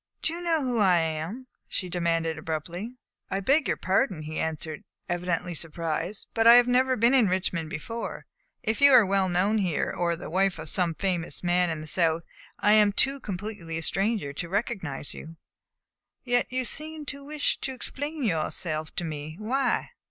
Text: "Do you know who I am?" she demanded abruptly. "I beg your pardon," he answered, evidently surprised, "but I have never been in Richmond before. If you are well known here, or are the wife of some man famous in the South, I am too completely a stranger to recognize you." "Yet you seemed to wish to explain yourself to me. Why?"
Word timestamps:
"Do 0.23 0.33
you 0.33 0.41
know 0.41 0.63
who 0.63 0.79
I 0.79 0.97
am?" 0.97 1.45
she 1.67 1.87
demanded 1.87 2.35
abruptly. 2.39 2.95
"I 3.29 3.39
beg 3.39 3.67
your 3.67 3.77
pardon," 3.77 4.23
he 4.23 4.39
answered, 4.39 4.83
evidently 5.07 5.53
surprised, 5.53 6.25
"but 6.33 6.47
I 6.47 6.55
have 6.55 6.67
never 6.67 6.95
been 6.95 7.13
in 7.13 7.27
Richmond 7.27 7.69
before. 7.69 8.25
If 8.63 8.81
you 8.81 8.93
are 8.93 9.05
well 9.05 9.29
known 9.29 9.59
here, 9.59 9.93
or 9.95 10.13
are 10.13 10.15
the 10.15 10.27
wife 10.27 10.57
of 10.57 10.69
some 10.71 10.89
man 10.97 11.21
famous 11.21 11.43
in 11.43 11.81
the 11.81 11.85
South, 11.85 12.23
I 12.57 12.71
am 12.71 12.91
too 12.93 13.19
completely 13.19 13.77
a 13.77 13.83
stranger 13.83 14.33
to 14.33 14.49
recognize 14.49 15.13
you." 15.13 15.35
"Yet 16.23 16.47
you 16.49 16.65
seemed 16.65 17.07
to 17.09 17.23
wish 17.23 17.59
to 17.59 17.71
explain 17.71 18.23
yourself 18.23 18.95
to 18.95 19.03
me. 19.03 19.35
Why?" 19.37 19.91